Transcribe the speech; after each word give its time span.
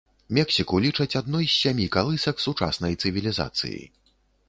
Мексіку 0.37 0.79
лічаць 0.85 1.17
адной 1.21 1.45
з 1.47 1.53
сямі 1.61 1.87
калысак 1.99 2.43
сучаснай 2.47 3.01
цывілізацыі. 3.03 3.83